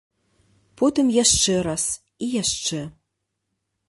[0.81, 1.83] Потым яшчэ раз,
[2.25, 2.81] і яшчэ.